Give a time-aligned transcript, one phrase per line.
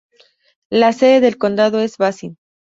[0.71, 2.39] La sede del condado es Basin.